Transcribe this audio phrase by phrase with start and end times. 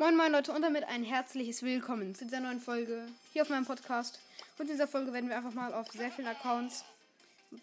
[0.00, 4.18] moin Leute und damit ein herzliches Willkommen zu dieser neuen Folge hier auf meinem Podcast.
[4.56, 6.86] Und in dieser Folge werden wir einfach mal auf sehr vielen Accounts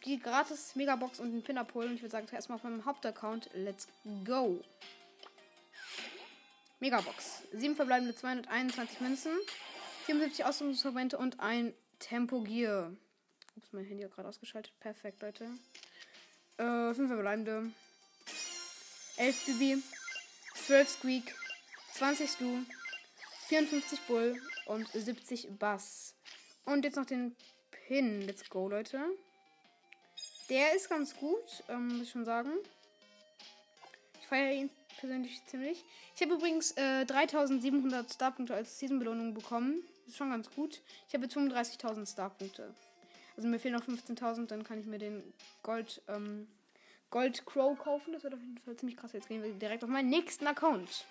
[0.05, 1.95] die gratis Megabox und den Pin abholen.
[1.95, 3.50] Ich würde sagen, zuerst mal auf meinem Hauptaccount.
[3.55, 3.87] Let's
[4.23, 4.63] go!
[6.79, 7.41] Megabox.
[7.54, 9.31] 7 verbleibende 221 Münzen,
[10.05, 12.91] 74 Ausrüstungsmomente und ein Tempo Gear.
[13.55, 14.71] Ups, mein Handy hat gerade ausgeschaltet.
[14.79, 15.46] Perfekt, Leute.
[16.57, 17.71] Äh, 5 verbleibende.
[19.15, 19.82] 11 Bibi.
[20.54, 21.46] 12 Squeak.
[21.97, 22.60] 20 Stu.
[23.47, 26.14] 54 Bull und 70 Bass.
[26.64, 27.36] Und jetzt noch den
[27.71, 28.21] Pin.
[28.21, 29.00] Let's go, Leute.
[30.47, 32.52] Der ist ganz gut, ähm, muss ich schon sagen.
[34.22, 34.69] Ich feiere ihn
[35.00, 35.83] persönlich ziemlich.
[36.16, 39.81] Ich habe übrigens äh, 3700 Starpunkte als Season-Belohnung bekommen.
[40.02, 40.81] Das ist schon ganz gut.
[41.08, 42.75] Ich habe jetzt 35.000 Starpunkte.
[43.36, 45.23] Also mir fehlen noch 15.000, dann kann ich mir den
[45.64, 46.47] Gold, ähm,
[47.09, 48.14] Gold Crow kaufen.
[48.14, 49.14] Das wird auf jeden Fall ziemlich krass.
[49.14, 51.08] Jetzt gehen wir direkt auf meinen nächsten Account.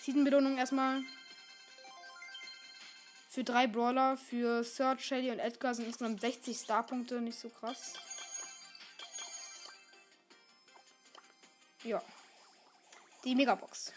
[0.00, 1.02] Season-Belohnung erstmal.
[3.28, 7.20] Für drei Brawler, für Search, Shelly und Edgar sind insgesamt 60 Starpunkte.
[7.20, 7.94] Nicht so krass.
[11.84, 12.02] Ja.
[13.24, 13.92] Die Megabox.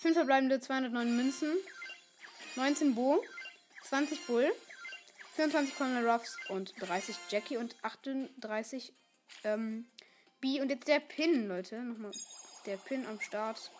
[0.00, 1.56] 5 verbleibende 209 Münzen.
[2.56, 3.22] 19 Bo.
[3.84, 4.50] 20 Bull.
[5.36, 8.92] 24 Colonel Ruffs und 30 Jackie und 38
[9.44, 9.86] ähm,
[10.40, 10.60] B.
[10.60, 11.78] Und jetzt der Pin, Leute.
[11.80, 12.12] Nochmal
[12.66, 13.70] der Pin am Start.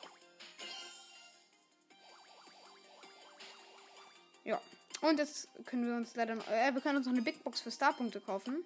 [4.50, 4.60] Ja.
[5.00, 7.60] Und jetzt können wir uns leider noch, äh, wir können uns noch eine Big Box
[7.60, 8.64] für Starpunkte kaufen.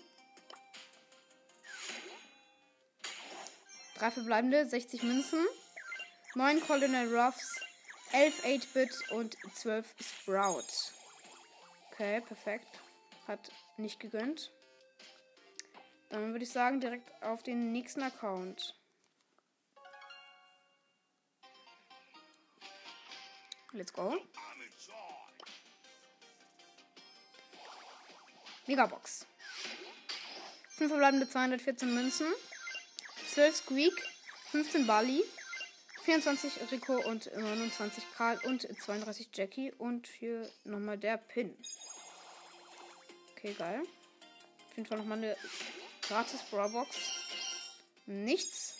[3.97, 5.45] Drei verbleibende, 60 Münzen.
[6.35, 7.61] 9 Colonel Ruffs,
[8.13, 10.65] 11 8-Bit und 12 Sprout.
[11.93, 12.81] Okay, perfekt.
[13.29, 14.51] Hat nicht gegönnt.
[16.09, 18.75] Dann würde ich sagen, direkt auf den nächsten Account.
[23.73, 24.17] Let's go.
[28.67, 29.27] Megabox.
[30.77, 32.27] 5 verbleibende 214 Münzen.
[33.33, 33.93] 12 Squeak.
[34.51, 35.23] 15 Bali.
[36.05, 39.73] 24 Rico und 29 Karl und 32 Jackie.
[39.73, 41.57] Und hier nochmal der Pin.
[43.33, 43.83] Okay, geil.
[44.71, 45.37] Auf jeden Fall nochmal eine
[46.03, 46.97] gratis Brawlbox.
[48.07, 48.75] Nichts.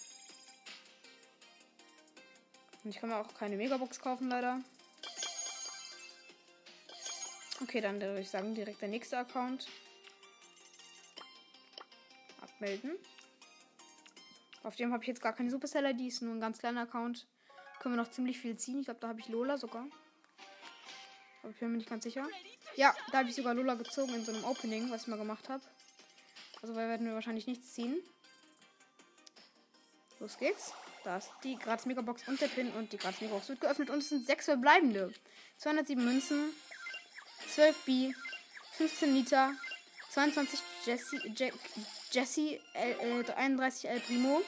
[2.83, 4.61] Und ich kann mir auch keine Megabox kaufen, leider.
[7.65, 9.67] Okay, dann würde ich sagen, direkt der nächste Account.
[12.43, 12.93] Abmelden.
[14.63, 17.27] Auf dem habe ich jetzt gar keine Supercell die ist nur ein ganz kleiner Account.
[17.81, 18.81] Können wir noch ziemlich viel ziehen.
[18.81, 19.87] Ich glaube, da habe ich Lola sogar.
[21.43, 22.29] Aber ich bin mir nicht ganz sicher.
[22.77, 25.49] Ja, da habe ich sogar Lola gezogen in so einem Opening, was ich mal gemacht
[25.49, 25.63] habe.
[26.61, 27.97] Also wir werden wir wahrscheinlich nichts ziehen.
[30.21, 30.75] Los geht's.
[31.03, 33.99] Da ist die gratis Megabox und der Pin und die gratis Megabox wird geöffnet und
[33.99, 35.13] es sind sechs verbleibende.
[35.59, 36.51] 207 Münzen,
[37.49, 38.15] 12 B,
[38.73, 39.53] 15 Liter,
[40.11, 41.55] 22 Jesse, Jack,
[42.11, 42.95] Jesse äh,
[43.37, 44.43] 31 El Primo,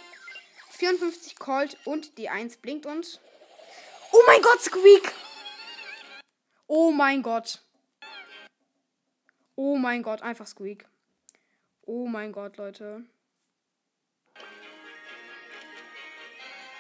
[0.71, 3.21] 54 Colt und die 1 blinkt uns.
[4.13, 5.13] Oh mein Gott, Squeak!
[6.69, 7.61] Oh mein Gott.
[9.55, 10.87] Oh mein Gott, einfach Squeak.
[11.83, 13.05] Oh mein Gott, Leute.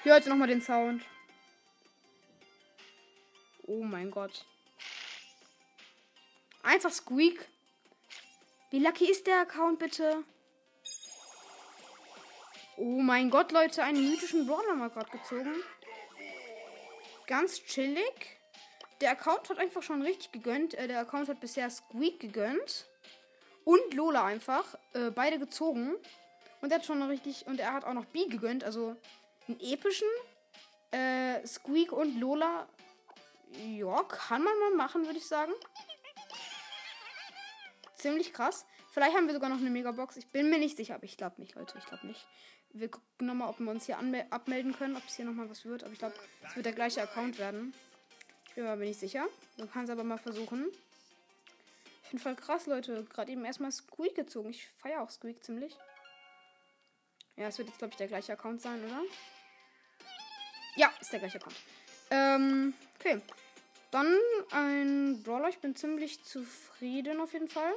[0.02, 1.02] Hört nochmal den Sound.
[3.62, 4.44] Oh mein Gott.
[6.66, 7.48] Einfach Squeak.
[8.70, 10.24] Wie lucky ist der Account bitte?
[12.76, 15.54] Oh mein Gott, Leute, einen mythischen Brawler mal gerade gezogen.
[17.28, 18.40] Ganz chillig.
[19.00, 20.74] Der Account hat einfach schon richtig gegönnt.
[20.74, 22.86] Äh, der Account hat bisher Squeak gegönnt.
[23.64, 24.74] Und Lola einfach.
[24.92, 25.94] Äh, beide gezogen.
[26.62, 27.46] Und er hat schon richtig.
[27.46, 28.64] Und er hat auch noch B gegönnt.
[28.64, 28.96] Also
[29.46, 30.08] einen epischen.
[30.90, 32.66] Äh, Squeak und Lola.
[33.52, 35.52] Ja, kann man mal machen, würde ich sagen.
[38.06, 38.64] Ziemlich krass.
[38.92, 40.16] Vielleicht haben wir sogar noch eine Megabox.
[40.16, 41.76] Ich bin mir nicht sicher, aber ich glaube nicht, Leute.
[41.76, 42.24] Ich glaube nicht.
[42.72, 43.98] Wir gucken nochmal, ob wir uns hier
[44.30, 45.82] abmelden können, ob es hier nochmal was wird.
[45.82, 46.14] Aber ich glaube,
[46.46, 47.74] es wird der gleiche Account werden.
[48.46, 49.26] Ich bin mir nicht sicher.
[49.58, 50.68] Du kannst aber mal versuchen.
[52.04, 53.04] Ich finde voll krass, Leute.
[53.12, 54.50] Gerade eben erstmal Squeak gezogen.
[54.50, 55.76] Ich feiere auch Squeak ziemlich.
[57.34, 59.02] Ja, es wird jetzt, glaube ich, der gleiche Account sein, oder?
[60.76, 61.56] Ja, ist der gleiche Account.
[62.12, 63.20] Ähm, okay.
[63.90, 64.18] Dann
[64.50, 65.48] ein Brawler.
[65.48, 67.72] Ich bin ziemlich zufrieden auf jeden Fall.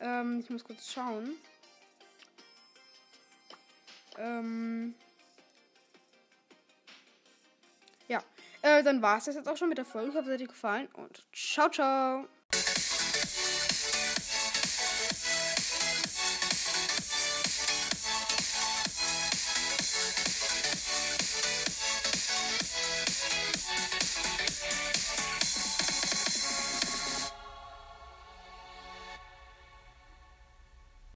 [0.00, 1.36] Ähm, ich muss kurz schauen.
[4.18, 4.94] Ähm.
[8.08, 8.22] Ja,
[8.62, 10.10] äh, dann war es das jetzt auch schon mit der Folge.
[10.10, 12.28] Ich hoffe, es hat dir gefallen und ciao, ciao.